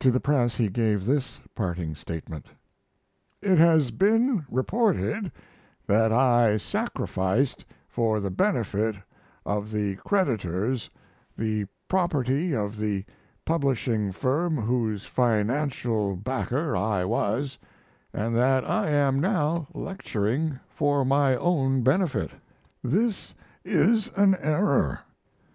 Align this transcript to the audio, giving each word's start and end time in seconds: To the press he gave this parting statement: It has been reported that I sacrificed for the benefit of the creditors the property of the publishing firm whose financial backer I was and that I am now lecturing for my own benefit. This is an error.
To 0.00 0.10
the 0.10 0.20
press 0.20 0.56
he 0.56 0.68
gave 0.68 1.06
this 1.06 1.40
parting 1.54 1.94
statement: 1.94 2.48
It 3.40 3.56
has 3.56 3.92
been 3.92 4.44
reported 4.50 5.32
that 5.86 6.12
I 6.12 6.58
sacrificed 6.58 7.64
for 7.88 8.20
the 8.20 8.28
benefit 8.30 8.94
of 9.46 9.70
the 9.70 9.96
creditors 9.96 10.90
the 11.34 11.64
property 11.88 12.54
of 12.54 12.76
the 12.76 13.06
publishing 13.46 14.12
firm 14.12 14.58
whose 14.58 15.06
financial 15.06 16.14
backer 16.14 16.76
I 16.76 17.06
was 17.06 17.56
and 18.12 18.36
that 18.36 18.68
I 18.68 18.90
am 18.90 19.18
now 19.18 19.66
lecturing 19.72 20.60
for 20.68 21.06
my 21.06 21.36
own 21.36 21.80
benefit. 21.82 22.32
This 22.82 23.32
is 23.64 24.10
an 24.14 24.34
error. 24.42 25.00